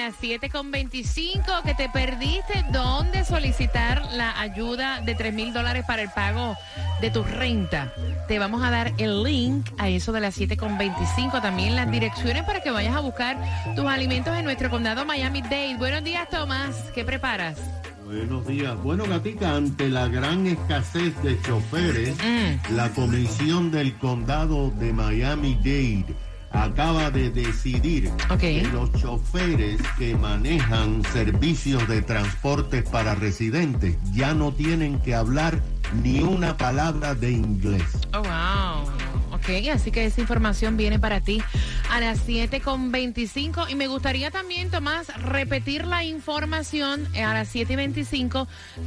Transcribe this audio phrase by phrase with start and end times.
[0.00, 2.64] Las 7.25 que te perdiste.
[2.72, 6.56] ¿Dónde solicitar la ayuda de 3 mil dólares para el pago
[7.02, 7.92] de tu renta?
[8.26, 11.42] Te vamos a dar el link a eso de las 7.25.
[11.42, 13.36] También las direcciones para que vayas a buscar
[13.76, 15.76] tus alimentos en nuestro condado Miami-Dade.
[15.76, 16.76] Buenos días, Tomás.
[16.94, 17.58] ¿Qué preparas?
[18.06, 18.82] Buenos días.
[18.82, 22.74] Bueno, Gatica, ante la gran escasez de choferes, mm.
[22.74, 31.86] la Comisión del Condado de Miami-Dade acaba de decidir que los choferes que manejan servicios
[31.88, 35.60] de transporte para residentes ya no tienen que hablar
[36.02, 37.82] ni una palabra de inglés.
[38.12, 39.09] Oh, wow.
[39.50, 41.42] Así que esa información viene para ti
[41.90, 48.46] a las 7.25 y me gustaría también, Tomás, repetir la información a las 7.25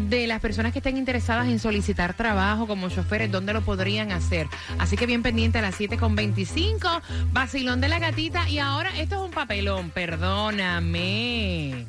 [0.10, 4.48] de las personas que estén interesadas en solicitar trabajo como choferes, dónde lo podrían hacer.
[4.80, 7.02] Así que bien pendiente a las 7.25,
[7.34, 8.50] vacilón de la gatita.
[8.50, 11.86] Y ahora esto es un papelón, perdóname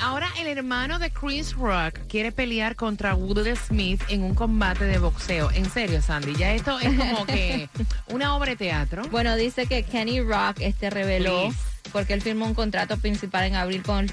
[0.00, 4.98] ahora el hermano de Chris Rock quiere pelear contra Will Smith en un combate de
[4.98, 5.50] boxeo.
[5.52, 7.68] En serio, Sandy, ya esto es como que
[8.08, 9.02] una obra de teatro.
[9.10, 11.50] Bueno, dice que Kenny Rock este reveló
[11.92, 14.12] porque él firmó un contrato principal en abril con el,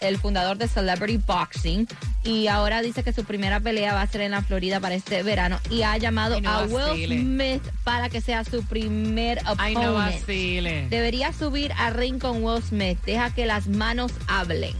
[0.00, 1.86] el, fundador de Celebrity Boxing
[2.24, 5.22] y ahora dice que su primera pelea va a ser en la Florida para este
[5.22, 10.26] verano y ha llamado a Will Smith para que sea su primer opponent.
[10.90, 12.98] Debería subir a ring con Will Smith.
[13.06, 14.74] Deja que las manos hablen.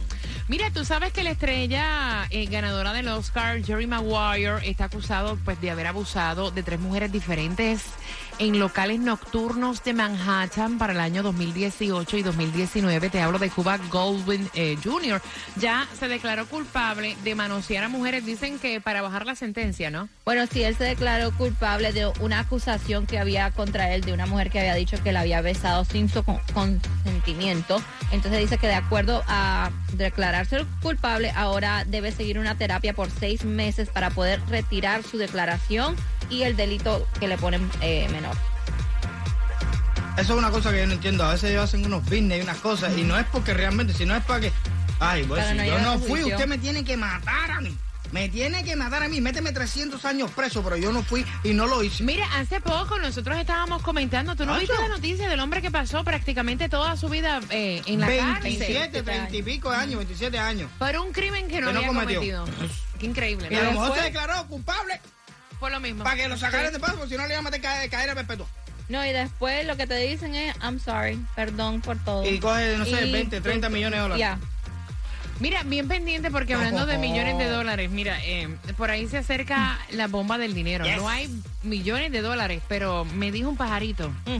[0.49, 5.59] Mira, tú sabes que la estrella eh, ganadora del Oscar, Jerry Maguire, está acusado pues,
[5.61, 7.85] de haber abusado de tres mujeres diferentes
[8.47, 13.09] en locales nocturnos de Manhattan para el año 2018 y 2019.
[13.09, 15.21] Te hablo de Cuba Goldwyn eh, Jr.
[15.55, 18.25] Ya se declaró culpable de manosear a mujeres.
[18.25, 20.09] Dicen que para bajar la sentencia, ¿no?
[20.25, 24.25] Bueno, sí, él se declaró culpable de una acusación que había contra él de una
[24.25, 26.23] mujer que había dicho que la había besado sin su
[26.53, 27.81] consentimiento.
[28.11, 33.45] Entonces dice que de acuerdo a declararse culpable, ahora debe seguir una terapia por seis
[33.45, 35.95] meses para poder retirar su declaración
[36.33, 38.35] y el delito que le ponen eh, menor.
[40.17, 41.23] Eso es una cosa que yo no entiendo.
[41.23, 44.15] A veces ellos hacen unos business y unas cosas y no es porque realmente, sino
[44.15, 44.51] es para que...
[44.99, 47.75] Ay, pues si yo no fui, usted me tiene que matar a mí.
[48.11, 51.53] Me tiene que matar a mí, méteme 300 años preso, pero yo no fui y
[51.53, 52.03] no lo hice.
[52.03, 56.03] Mire, hace poco nosotros estábamos comentando, ¿tú no viste la noticia del hombre que pasó
[56.03, 60.69] prácticamente toda su vida eh, en la 27, 30 y pico de años, 27 años.
[60.77, 62.45] Por un crimen que no, había cometido.
[62.99, 63.47] Qué increíble.
[63.49, 65.01] Y a lo mejor se declaró culpable.
[65.63, 66.03] Por lo mismo.
[66.03, 68.45] Para que lo sacaran de paso, si no le iban a meter cadena perpetua.
[68.89, 72.29] No, y después lo que te dicen es, I'm sorry, perdón por todo.
[72.29, 74.19] Y coge, no sé, 20, 30 millones de dólares.
[74.19, 74.39] Ya.
[75.39, 79.79] Mira, bien pendiente porque hablando de millones de dólares, mira, eh, por ahí se acerca
[79.91, 80.83] la bomba del dinero.
[80.97, 81.29] No hay
[81.61, 84.39] millones de dólares, pero me dijo un pajarito mm,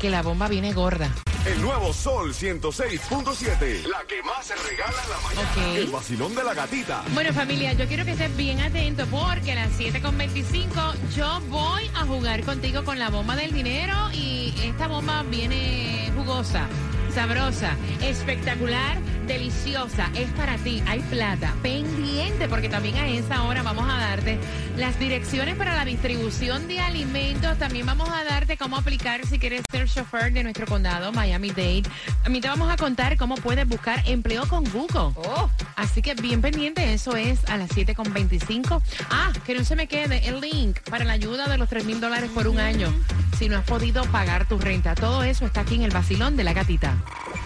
[0.00, 1.10] que la bomba viene gorda.
[1.46, 3.86] El nuevo Sol 106.7.
[3.86, 5.76] La que más se regala en la mañana.
[5.76, 7.04] El vacilón de la gatita.
[7.12, 12.06] Bueno, familia, yo quiero que estés bien atento porque a las 7.25 yo voy a
[12.06, 16.66] jugar contigo con la bomba del dinero y esta bomba viene jugosa
[17.14, 20.10] sabrosa, espectacular, deliciosa.
[20.14, 20.82] Es para ti.
[20.86, 21.54] Hay plata.
[21.62, 24.38] Pendiente, porque también a esa hora vamos a darte
[24.76, 27.58] las direcciones para la distribución de alimentos.
[27.58, 31.84] También vamos a darte cómo aplicar si quieres ser chofer de nuestro condado, Miami-Dade.
[32.22, 35.12] También te vamos a contar cómo puedes buscar empleo con Google.
[35.16, 35.50] Oh.
[35.76, 38.80] Así que bien pendiente, eso es a las 7.25.
[39.10, 42.00] Ah, que no se me quede el link para la ayuda de los 3 mil
[42.00, 42.92] dólares por un año
[43.38, 44.94] si no has podido pagar tu renta.
[44.94, 46.96] Todo eso está aquí en el vacilón de la gatita.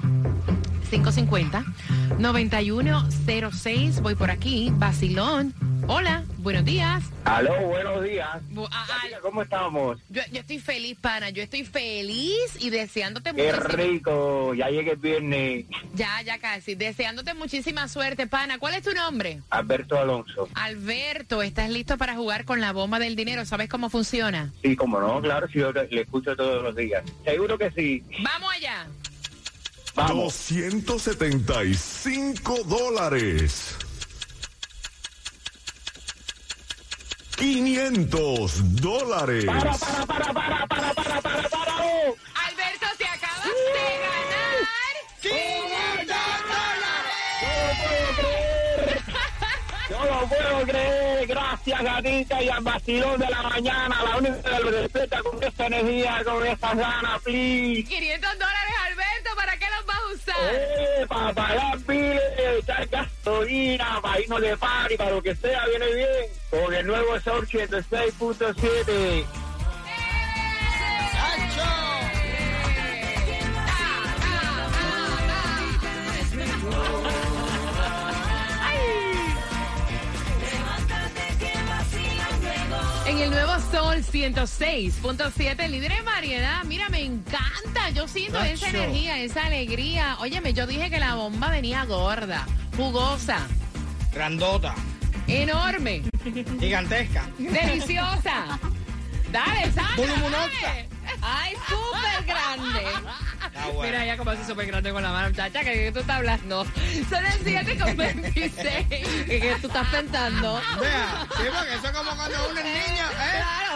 [0.90, 1.64] 550
[2.20, 4.02] 9106.
[4.02, 7.04] Voy por aquí, Basilón Hola, buenos días.
[7.26, 8.42] Aló, buenos días.
[9.22, 10.00] ¿Cómo estamos?
[10.08, 11.32] Yo, estoy feliz, pana.
[11.32, 14.54] Yo estoy feliz y deseándote Qué rico.
[14.54, 15.66] Ya llegué el viernes.
[15.94, 16.76] Ya, ya casi.
[16.76, 18.58] Deseándote muchísima suerte, pana.
[18.58, 19.42] ¿Cuál es tu nombre?
[19.50, 20.48] Alberto Alonso.
[20.54, 23.44] Alberto, ¿estás listo para jugar con la bomba del dinero?
[23.44, 24.54] ¿Sabes cómo funciona?
[24.62, 25.50] Sí, como no, claro.
[25.50, 27.04] Si yo le escucho todos los días.
[27.26, 28.02] Seguro que sí.
[28.24, 28.88] Vamos allá.
[29.94, 30.48] Vamos.
[30.48, 33.76] 275 dólares.
[37.42, 39.46] 500 dólares.
[39.46, 41.74] Para, para, para, para, para, para, para, para.
[41.74, 46.08] Alberto, te acabas de ganar 500
[46.54, 47.18] dólares.
[49.90, 51.26] No lo puedo creer.
[51.26, 54.04] Gracias, gatita, y al vacilón de la mañana.
[54.04, 57.84] La única que lo despierta con esta energía, con estas ganas, please.
[57.90, 58.71] 500 dólares,
[60.42, 62.22] Eh, para pagar piles,
[62.60, 66.08] echar gasolina, para irnos de party, para lo que sea, viene bien
[66.50, 69.41] con el nuevo Sol 106.7.
[83.72, 86.64] Sol 106.7, líder en variedad.
[86.66, 87.90] Mira, me encanta.
[87.94, 90.18] Yo siento esa energía, esa alegría.
[90.20, 92.46] Óyeme, yo dije que la bomba venía gorda,
[92.76, 93.48] jugosa.
[94.14, 94.76] Grandota.
[95.28, 96.04] Enorme.
[96.60, 97.30] Gigantesca.
[97.38, 98.60] Deliciosa.
[99.32, 100.90] Dale, sale.
[101.22, 102.86] Ay, súper grande.
[103.82, 106.66] Mira, ya como hace súper grande con la mano, muchacha, que, tú estás hablando.
[107.10, 108.88] Son las 7 con 26.
[108.88, 110.62] ¿Qué tú estás pensando?
[110.80, 113.06] Vea, sí, porque eso es como cuando uno es niño,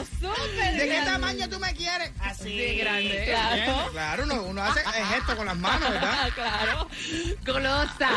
[0.01, 2.11] ¿De qué tamaño tú me quieres?
[2.19, 3.25] Así de grande.
[3.27, 3.91] Claro.
[3.91, 4.79] Claro, uno, uno hace
[5.13, 6.29] gesto con las manos, ¿verdad?
[6.35, 6.89] claro.
[7.45, 8.09] Golosa.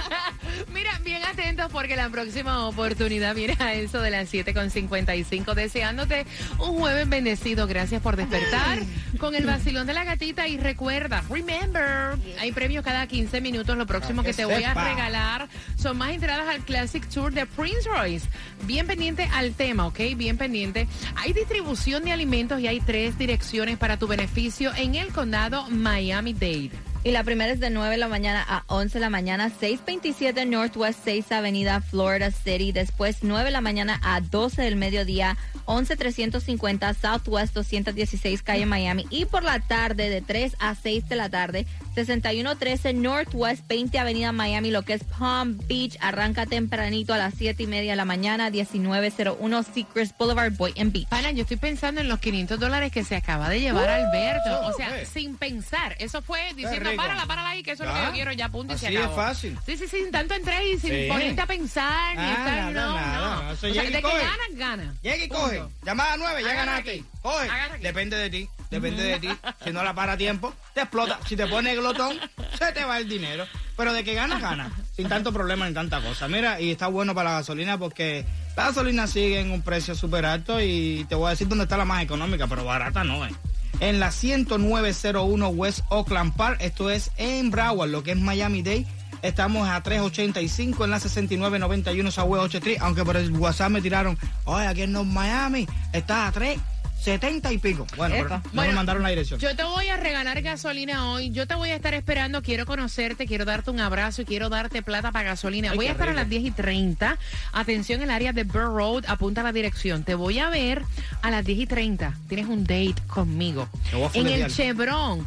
[0.72, 5.54] Mira, bien atentos porque la próxima oportunidad viene a eso de las 7 con 55.
[5.54, 6.26] Deseándote
[6.58, 7.66] un jueves bendecido.
[7.66, 8.78] Gracias por despertar
[9.18, 13.76] con el vacilón de la gatita y recuerda, remember, hay premios cada 15 minutos.
[13.76, 17.88] Lo próximo que, te voy a regalar son más entradas al Classic Tour de Prince
[17.88, 18.28] Royce.
[18.62, 19.98] Bien pendiente al tema, ¿ok?
[20.16, 20.86] Bien pendiente.
[21.16, 26.90] Hay distribución de alimentos y hay tres direcciones para tu beneficio en el condado Miami-Dade.
[27.02, 30.44] Y la primera es de 9 de la mañana a 11 de la mañana, 627
[30.44, 32.72] Northwest 6 Avenida, Florida City.
[32.72, 39.06] Después 9 de la mañana a 12 del mediodía, 11350 Southwest 216 Calle Miami.
[39.08, 44.32] Y por la tarde de 3 a 6 de la tarde, 6113 Northwest 20 Avenida
[44.32, 45.96] Miami, lo que es Palm Beach.
[46.00, 51.08] Arranca tempranito a las 7 y media de la mañana, 1901 Secrets Boulevard, Boynton Beach.
[51.08, 54.66] Pana, yo estoy pensando en los 500 dólares que se acaba de llevar Alberto.
[54.66, 55.96] O sea, sin pensar.
[55.98, 58.74] Eso fue diciendo, párala, párala ahí, que eso es lo que yo quiero, ya punto
[58.74, 59.10] y se acabó.
[59.10, 59.58] es fácil.
[59.66, 63.50] Sí, sí, sin tanto entrar y sin ponerte a pensar, ni estar, no, no.
[63.50, 64.94] O sea, de que ganas, gana.
[65.02, 65.62] Llega y coge.
[65.84, 67.04] Llamada 9, ya ganaste.
[67.22, 67.48] Coge.
[67.80, 68.48] Depende de ti.
[68.70, 69.28] Depende de ti.
[69.64, 71.18] Si no la para a tiempo, te explota.
[71.26, 72.16] Si te pone glotón,
[72.56, 73.44] se te va el dinero.
[73.76, 74.72] Pero de que ganas, ganas.
[74.94, 76.28] Sin tanto problema ni tanta cosa.
[76.28, 78.24] Mira, y está bueno para la gasolina porque
[78.56, 81.76] la gasolina sigue en un precio súper alto y te voy a decir dónde está
[81.76, 83.34] la más económica, pero barata no es.
[83.80, 88.86] En la 10901 West Oakland Park, esto es en Broward, lo que es Miami Dade.
[89.22, 94.66] Estamos a 385 en la 6991 Southwest 83, aunque por el WhatsApp me tiraron, oye,
[94.66, 96.58] aquí en North Miami está a 3
[97.00, 97.86] 70 y pico.
[97.96, 99.40] Bueno, no me mandaron la dirección.
[99.40, 101.30] Yo te voy a regalar gasolina hoy.
[101.30, 102.42] Yo te voy a estar esperando.
[102.42, 105.72] Quiero conocerte, quiero darte un abrazo y quiero darte plata para gasolina.
[105.74, 107.18] voy a estar a las 10 y 30.
[107.52, 109.04] Atención, el área de Burr Road.
[109.08, 110.04] Apunta la dirección.
[110.04, 110.82] Te voy a ver
[111.22, 112.16] a las 10 y 30.
[112.28, 113.68] Tienes un date conmigo.
[114.12, 115.26] En el Chevron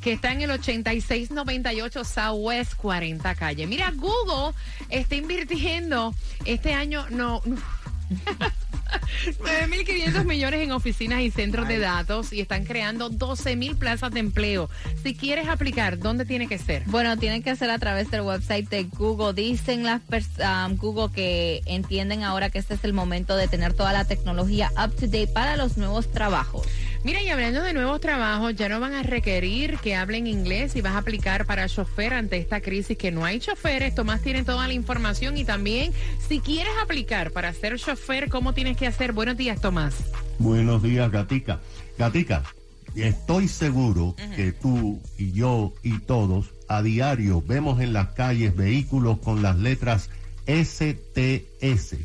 [0.00, 3.68] que está en el 8698 Southwest 40 calle.
[3.68, 4.52] Mira, Google
[4.88, 6.12] está invirtiendo
[6.44, 7.40] este año, no
[9.26, 14.68] 9.500 millones en oficinas y centros de datos y están creando 12.000 plazas de empleo.
[15.02, 16.84] Si quieres aplicar, ¿dónde tiene que ser?
[16.86, 19.34] Bueno, tienen que ser a través del website de Google.
[19.34, 20.00] Dicen las
[20.38, 24.70] um, Google que entienden ahora que este es el momento de tener toda la tecnología
[24.72, 26.66] up to date para los nuevos trabajos.
[27.04, 30.82] Mira, y hablando de nuevos trabajos, ya no van a requerir que hablen inglés y
[30.82, 33.96] vas a aplicar para chofer ante esta crisis que no hay choferes.
[33.96, 35.92] Tomás tiene toda la información y también
[36.28, 39.10] si quieres aplicar para ser chofer, ¿cómo tienes que hacer?
[39.10, 39.96] Buenos días, Tomás.
[40.38, 41.60] Buenos días, Gatica.
[41.98, 42.44] Gatica,
[42.94, 49.18] estoy seguro que tú y yo y todos a diario vemos en las calles vehículos
[49.18, 50.08] con las letras
[50.46, 51.96] STS.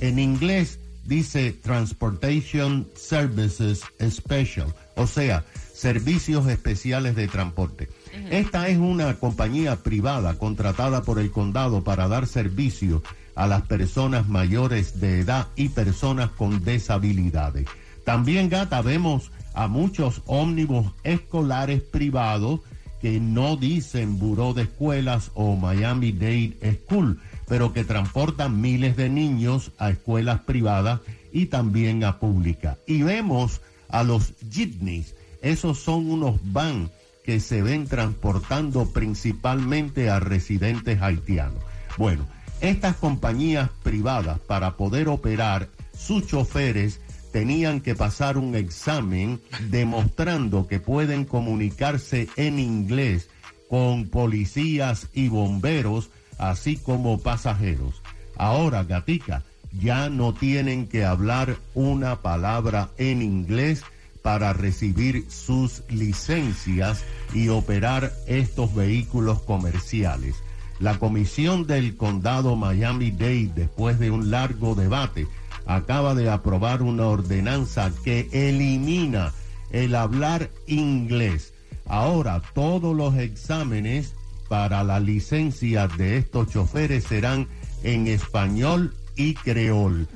[0.00, 7.88] En inglés dice Transportation Services Special, o sea, servicios especiales de transporte.
[8.30, 13.02] Esta es una compañía privada contratada por el condado para dar servicio
[13.34, 17.66] a las personas mayores de edad y personas con deshabilidades.
[18.04, 22.60] También, gata, vemos a muchos ómnibus escolares privados
[23.00, 29.08] que no dicen Buró de Escuelas o Miami Dade School, pero que transportan miles de
[29.08, 31.00] niños a escuelas privadas
[31.32, 32.78] y también a públicas.
[32.86, 36.90] Y vemos a los jitneys, esos son unos van
[37.24, 41.62] que se ven transportando principalmente a residentes haitianos.
[41.96, 42.26] Bueno,
[42.60, 47.00] estas compañías privadas para poder operar sus choferes
[47.32, 53.28] tenían que pasar un examen demostrando que pueden comunicarse en inglés
[53.68, 58.02] con policías y bomberos, así como pasajeros.
[58.36, 63.82] Ahora, Gatica, ya no tienen que hablar una palabra en inglés
[64.22, 70.36] para recibir sus licencias y operar estos vehículos comerciales.
[70.80, 75.26] La comisión del condado Miami-Dade, después de un largo debate,
[75.66, 79.32] acaba de aprobar una ordenanza que elimina
[79.70, 81.52] el hablar inglés.
[81.86, 84.14] Ahora todos los exámenes
[84.54, 87.48] para la licencia de estos choferes serán
[87.82, 90.06] en español y creol.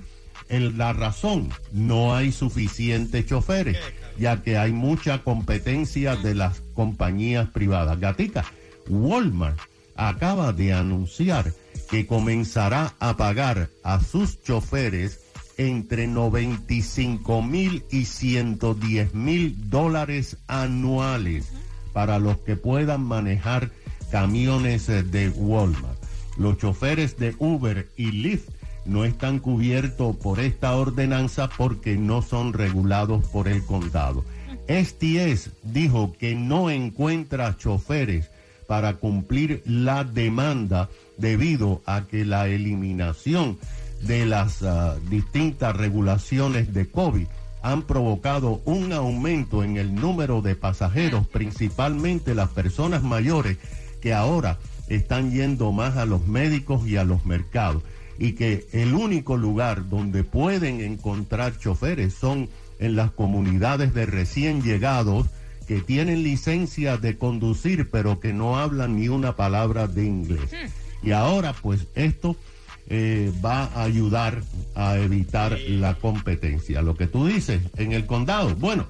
[0.48, 3.76] La razón, no hay suficientes choferes,
[4.16, 7.98] ya que hay mucha competencia de las compañías privadas.
[7.98, 8.44] Gatica,
[8.88, 9.58] Walmart
[9.96, 11.52] acaba de anunciar
[11.90, 15.18] que comenzará a pagar a sus choferes
[15.56, 21.50] entre 95 mil y 110 mil dólares anuales
[21.92, 23.72] para los que puedan manejar
[24.10, 25.98] camiones de Walmart.
[26.36, 28.48] Los choferes de Uber y Lyft
[28.84, 34.24] no están cubiertos por esta ordenanza porque no son regulados por el condado.
[34.68, 38.30] STS dijo que no encuentra choferes
[38.66, 43.58] para cumplir la demanda debido a que la eliminación
[44.02, 47.26] de las ah, distintas regulaciones de COVID
[47.62, 53.58] han provocado un aumento en el número de pasajeros, principalmente las personas mayores
[54.00, 57.82] que ahora están yendo más a los médicos y a los mercados
[58.18, 64.62] y que el único lugar donde pueden encontrar choferes son en las comunidades de recién
[64.62, 65.26] llegados
[65.66, 70.50] que tienen licencia de conducir pero que no hablan ni una palabra de inglés.
[71.02, 72.36] Y ahora pues esto
[72.90, 74.42] eh, va a ayudar
[74.74, 76.80] a evitar la competencia.
[76.80, 78.86] Lo que tú dices, en el condado, bueno,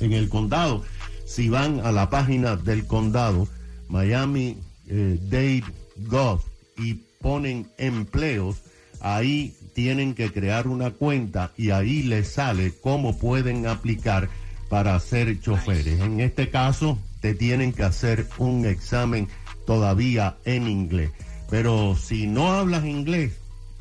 [0.00, 0.82] en el condado,
[1.26, 3.46] si van a la página del condado,
[3.92, 4.56] Miami
[4.88, 5.64] eh, Dade
[6.08, 6.40] Gov,
[6.76, 8.62] y ponen empleos,
[9.00, 14.28] ahí tienen que crear una cuenta y ahí les sale cómo pueden aplicar
[14.68, 16.00] para ser choferes.
[16.00, 19.28] En este caso, te tienen que hacer un examen
[19.66, 21.10] todavía en inglés.
[21.50, 23.32] Pero si no hablas inglés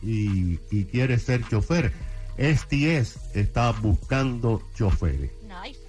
[0.04, 0.58] y,
[0.92, 1.94] quieres ser chofer,
[2.38, 5.32] STS está buscando choferes.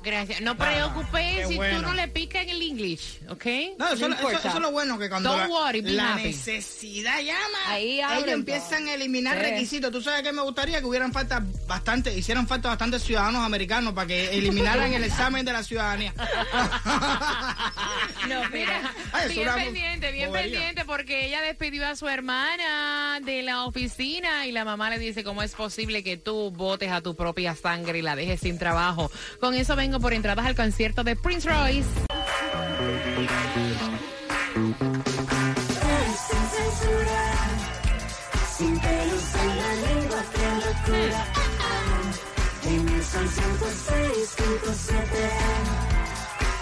[0.03, 0.41] Gracias.
[0.41, 3.47] No preocupes si tú no le picas en el inglés, ¿ok?
[3.79, 9.39] No, eso, es lo bueno que cuando la, necesidad llama, Ahí ellos empiezan a eliminar
[9.39, 9.93] requisitos.
[9.93, 14.07] ¿Tú sabes que me gustaría que hubieran falta bastante, hicieran falta bastantes ciudadanos americanos para
[14.07, 16.15] que eliminaran el examen de la ciudadanía?
[18.29, 18.93] no, mira,
[19.29, 24.65] bien pendiente, bien pendiente, porque ella despidió a su hermana de la oficina y la
[24.65, 28.17] mamá le dice, ¿cómo es posible que tú votes a tu propia sangre y la
[28.17, 29.11] dejes sin trabajo?
[29.41, 31.89] Con eso vengo por entradas al concierto de Prince Royce.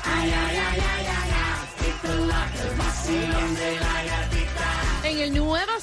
[0.04, 1.06] Ay, ay, ay, ay,
[3.94, 3.99] ay,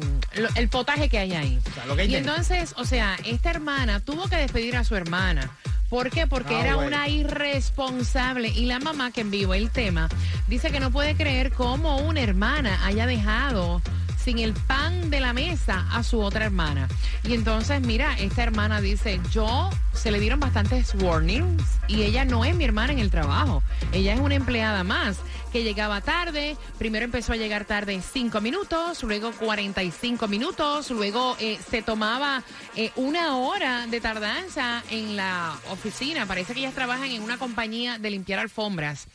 [0.55, 1.59] el, potaje que hay ahí.
[2.07, 5.49] y entonces, o sea, esta hermana tuvo que despedir a su hermana
[5.89, 6.27] ¿Por qué?
[6.27, 8.49] Porque ah, era una irresponsable.
[8.49, 10.09] Y la mamá que envió el tema
[10.47, 13.81] dice que no puede creer cómo una hermana haya dejado
[14.25, 16.87] sin el pan de la mesa a su otra hermana.
[17.23, 22.43] Y entonces, mira, esta hermana dice, yo se le dieron bastantes warnings y ella no
[22.43, 23.61] es mi hermana en el trabajo,
[23.91, 25.17] ella es una empleada más
[25.55, 26.57] que llegaba tarde.
[26.77, 32.43] Primero empezó a llegar tarde 5 minutos, luego 45 minutos, luego eh, se tomaba
[32.75, 36.25] eh, una hora de tardanza en la oficina.
[36.25, 39.07] Parece que ellas trabajan en una compañía de limpiar alfombras.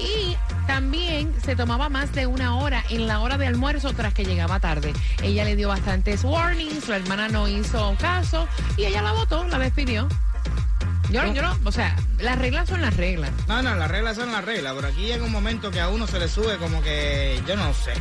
[0.00, 0.36] Y
[0.66, 4.58] también se tomaba más de una hora en la hora de almuerzo tras que llegaba
[4.58, 4.92] tarde.
[5.22, 9.60] Ella le dio bastantes warnings, la hermana no hizo caso y ella la votó, la
[9.60, 10.08] despidió.
[11.10, 13.30] Yo, yo no, o sea, las reglas son las reglas.
[13.46, 14.72] No, no, las reglas son las reglas.
[14.74, 17.72] Por aquí llega un momento que a uno se le sube como que, yo no
[17.74, 17.92] sé.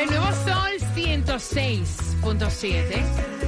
[0.00, 3.41] El nuevo Sol 106.7.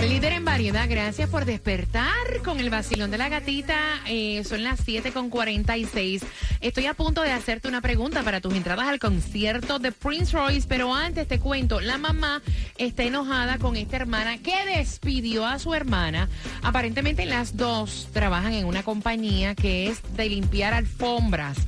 [0.00, 4.00] Líder en variedad, gracias por despertar con el vacilón de la gatita.
[4.06, 6.24] Eh, son las 7 con 46.
[6.60, 10.66] Estoy a punto de hacerte una pregunta para tus entradas al concierto de Prince Royce,
[10.68, 12.42] pero antes te cuento, la mamá
[12.78, 16.28] está enojada con esta hermana que despidió a su hermana.
[16.62, 21.58] Aparentemente las dos trabajan en una compañía que es de limpiar alfombras.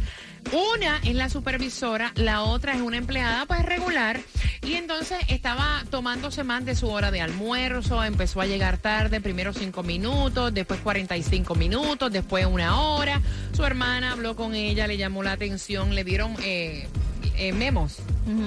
[0.53, 4.20] Una es la supervisora, la otra es una empleada pues regular
[4.62, 9.53] y entonces estaba tomándose más de su hora de almuerzo, empezó a llegar tarde, primero
[9.53, 13.20] cinco minutos, después 45 minutos, después una hora.
[13.53, 16.88] Su hermana habló con ella, le llamó la atención, le dieron eh,
[17.37, 17.98] eh, memos,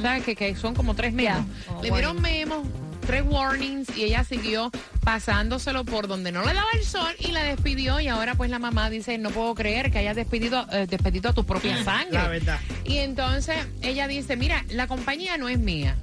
[0.02, 0.24] ¿sabes?
[0.24, 1.46] Que, son como tres memos.
[1.70, 2.68] Oh, le dieron memos
[3.04, 4.72] tres warnings y ella siguió
[5.04, 8.60] pasándoselo por donde no le daba el sol y la despidió y ahora pues la
[8.60, 12.14] mamá dice no puedo creer que hayas despedido eh, despedido a tu propia sangre.
[12.14, 12.60] La verdad.
[12.86, 15.96] Y entonces ella dice, mira, la compañía no es mía.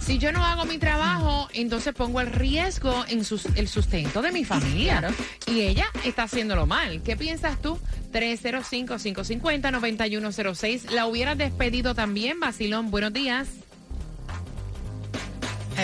[0.00, 3.24] Si yo no hago mi trabajo, entonces pongo el riesgo en
[3.54, 5.14] el sustento de mi familia.
[5.46, 7.02] Y ella está haciéndolo mal.
[7.02, 7.78] ¿Qué piensas tú?
[8.12, 10.90] 305-550-9106.
[10.90, 12.90] ¿La hubieras despedido también, Basilón?
[12.90, 13.46] Buenos días.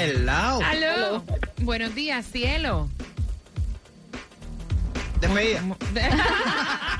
[0.01, 0.61] Hello.
[0.65, 1.25] Aló.
[1.63, 2.89] Buenos días, cielo.
[5.21, 5.61] Despedida.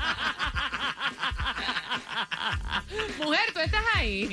[3.17, 4.27] Mujer, tú estás ahí.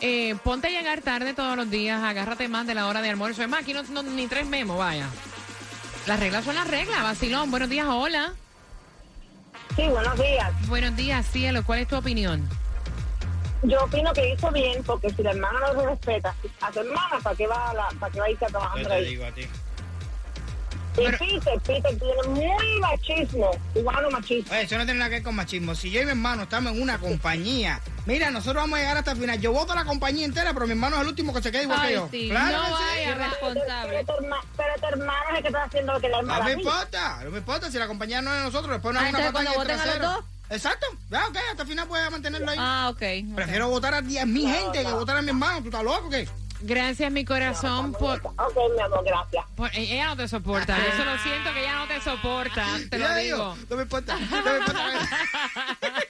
[0.00, 3.42] eh, ponte a llegar tarde todos los días, agárrate más de la hora de almuerzo.
[3.42, 5.06] Es más, aquí no, ni tres memos, vaya.
[6.06, 7.50] Las reglas son las reglas, vacilón.
[7.50, 8.32] Buenos días, hola.
[9.76, 10.68] Sí, buenos días.
[10.68, 11.62] Buenos días, cielo.
[11.64, 12.48] ¿Cuál es tu opinión?
[13.62, 17.18] Yo opino que hizo bien, porque si la hermana no lo respeta a su hermana,
[17.22, 18.82] ¿para qué va a, la, para qué va a irse a trabajar?
[18.82, 19.42] Yo te digo a ti.
[20.96, 24.52] Y Peter, Peter tiene muy machismo, cubano machismo.
[24.54, 25.74] eso no tiene nada que ver con machismo.
[25.74, 29.12] Si yo y mi hermano estamos en una compañía, mira, nosotros vamos a llegar hasta
[29.12, 29.40] el final.
[29.40, 31.86] Yo voto la compañía entera, pero mi hermano es el último que se queda igual
[31.86, 32.08] que yo.
[32.08, 34.04] Claro no vaya, responsable.
[34.56, 37.20] Pero, tu hermano es el que está haciendo lo que la hermana No me importa,
[37.24, 37.70] no me importa.
[37.70, 40.24] Si la compañía no es de nosotros, después no hay ah, una en el trasero.
[40.50, 40.86] Exacto.
[41.10, 42.58] Ya, ok, hasta el final puedes mantenerlo ahí.
[42.60, 43.34] Ah, ok.
[43.36, 45.62] Prefiero votar a 10 mil gente que votar a mi hermano.
[45.62, 46.28] ¿Tú estás loco qué?
[46.62, 48.18] Gracias, mi corazón, por...
[48.18, 49.44] Ok, mi amor, gracias.
[49.74, 50.76] ella no te soporta.
[50.76, 52.66] Yo solo siento que ella no te soporta.
[52.90, 53.56] Te lo digo.
[53.68, 54.18] No me importa.
[54.18, 55.08] No me importa.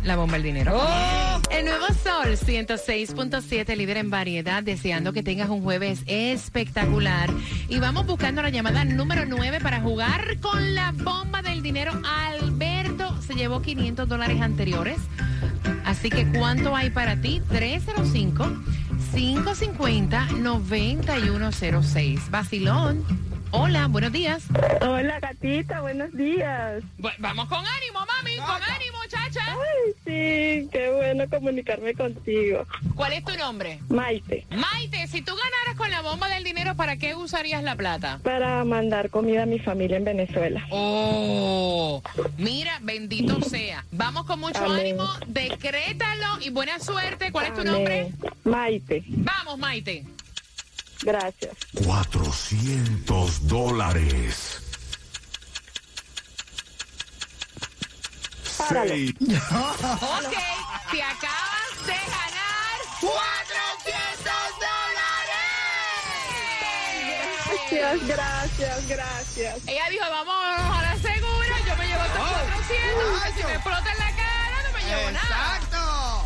[0.03, 0.73] La bomba del dinero.
[0.75, 1.41] Oh.
[1.49, 7.29] El nuevo Sol 106.7, líder en variedad, deseando que tengas un jueves espectacular.
[7.69, 11.93] Y vamos buscando la llamada número 9 para jugar con la bomba del dinero.
[12.03, 14.97] Alberto se llevó 500 dólares anteriores.
[15.85, 17.41] Así que, ¿cuánto hay para ti?
[17.47, 18.51] 305
[19.13, 22.21] 550 9106.
[23.57, 24.43] Hola, buenos días.
[24.81, 26.83] Hola, gatita, buenos días.
[27.19, 29.45] vamos con ánimo, mami, con ánimo, chacha.
[29.47, 32.65] Ay, sí, qué bueno comunicarme contigo.
[32.95, 33.79] ¿Cuál es tu nombre?
[33.87, 34.45] Maite.
[34.49, 38.19] Maite, si tú ganaras con la bomba del dinero, ¿para qué usarías la plata?
[38.23, 40.67] Para mandar comida a mi familia en Venezuela.
[40.69, 42.03] Oh,
[42.37, 43.85] mira, bendito sea.
[43.93, 47.31] Vamos con mucho ánimo, decrétalo y buena suerte.
[47.31, 48.11] ¿Cuál es tu nombre?
[48.43, 49.05] Maite.
[49.07, 50.03] Vamos, Maite.
[51.05, 51.55] Gracias.
[51.85, 54.59] 400 dólares.
[58.43, 59.13] Seis.
[59.21, 59.29] ok,
[60.91, 63.13] te acabas de ganar 400
[64.65, 65.45] dólares.
[67.69, 69.67] Gracias, gracias, gracias.
[69.67, 73.33] Ella dijo, vamos a la segura, yo me llevo estos 400.
[73.37, 75.64] Si me explota en la cara, no me llevo nada.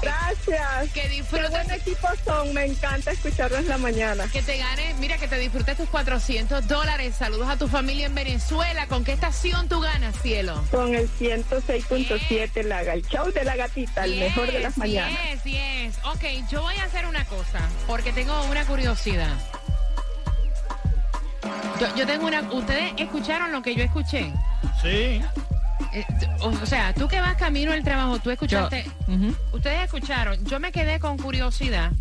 [0.01, 0.91] Gracias.
[0.93, 1.49] Que disfrutes.
[1.49, 2.53] Qué buen equipo son.
[2.53, 4.27] Me encanta escucharlos la mañana.
[4.31, 7.15] Que te ganes, mira, que te disfrutes tus 400 dólares.
[7.17, 8.87] Saludos a tu familia en Venezuela.
[8.87, 10.63] ¿Con qué estación tú ganas, cielo?
[10.71, 15.19] Con el 106.7, la, el show de la gatita, el mejor de las mañanas.
[15.33, 15.97] Yes, yes.
[16.05, 19.35] Ok, yo voy a hacer una cosa, porque tengo una curiosidad.
[21.79, 22.41] Yo, yo tengo una...
[22.51, 24.33] ¿Ustedes escucharon lo que yo escuché?
[24.81, 25.21] Sí.
[25.93, 26.05] Eh,
[26.41, 28.85] o, sea, tú que vas camino al trabajo, tú escuchaste,
[29.51, 31.91] ustedes escucharon, yo me quedé con curiosidad.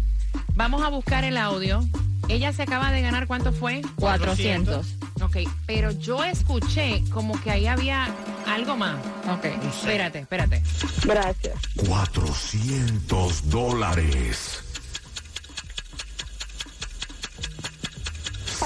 [0.54, 1.84] Vamos a buscar el audio.
[2.28, 3.80] Ella se acaba de ganar, ¿cuánto fue?
[3.96, 4.86] 400.
[5.22, 8.08] Ok, pero yo escuché como que ahí había
[8.46, 8.96] algo más.
[9.28, 10.62] Ok, espérate, espérate.
[11.04, 11.54] Gracias.
[11.86, 14.67] 400 dólares.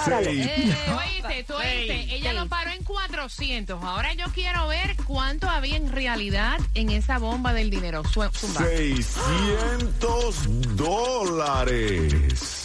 [0.09, 2.15] Eh, oíste, tú oíste.
[2.15, 3.83] Ella lo paró en 400.
[3.83, 8.03] Ahora yo quiero ver cuánto había en realidad en esa bomba del dinero.
[8.05, 12.62] 600 dólares.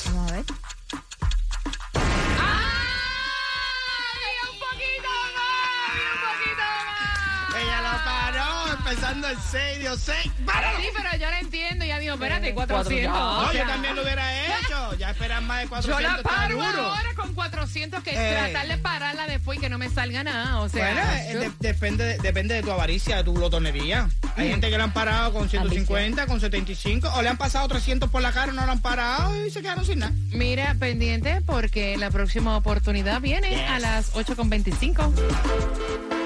[8.90, 10.18] Empezando el 6, Dios 6.
[10.24, 11.86] Sí, pero yo no entiendo.
[11.86, 13.12] Ya digo, espérate, 400.
[13.12, 14.96] No, yo también lo hubiera hecho.
[14.98, 16.02] Ya esperan más de 400.
[16.02, 18.34] Yo la paro ahora con 400, que eh.
[18.34, 20.62] tratar de pararla después y que no me salga nada.
[20.62, 24.10] O sea, bueno, eh, depende, depende de tu avaricia, de tu glotonería.
[24.36, 24.52] Hay mm.
[24.52, 28.22] gente que le han parado con 150, con 75, o le han pasado 300 por
[28.22, 30.14] la cara, no lo han parado y se quedaron sin nada.
[30.32, 36.17] Mira, pendiente porque la próxima oportunidad viene a las 8.25.